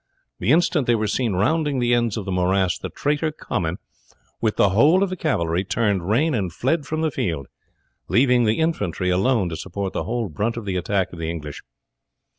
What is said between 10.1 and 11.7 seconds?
brunt of the attack of the English.